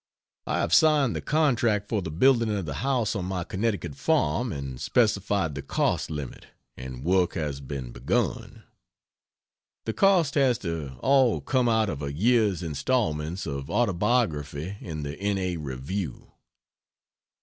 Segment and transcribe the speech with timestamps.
[0.47, 4.51] I have signed the contract for the building of the house on my Connecticut farm
[4.51, 8.63] and specified the cost limit, and work has been begun.
[9.85, 15.15] The cost has to all come out of a year's instalments of Autobiography in the
[15.19, 15.37] N.
[15.37, 15.57] A.
[15.57, 16.31] Review.